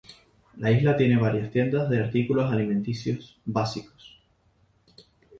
La 0.57 0.71
isla 0.71 0.97
tiene 0.97 1.15
varias 1.15 1.51
tiendas 1.51 1.87
de 1.87 1.99
artículos 1.99 2.51
alimenticios 2.51 3.39
básicos. 3.45 4.19